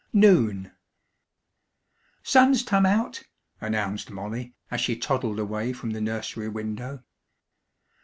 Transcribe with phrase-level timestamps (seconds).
[0.13, 0.71] NOON
[2.23, 3.21] "Sun's tum out!"
[3.59, 7.03] announced Molly, as she toddled away from the nursery window.